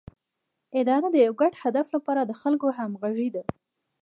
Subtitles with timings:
[0.79, 3.43] اداره د یو ګډ هدف لپاره د خلکو همغږي ده